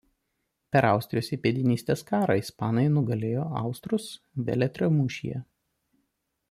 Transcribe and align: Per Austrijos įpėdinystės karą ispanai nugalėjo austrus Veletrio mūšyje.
Per 0.75 0.81
Austrijos 0.91 1.29
įpėdinystės 1.37 2.03
karą 2.07 2.39
ispanai 2.43 2.87
nugalėjo 2.95 3.45
austrus 3.63 4.11
Veletrio 4.49 4.93
mūšyje. 5.01 5.45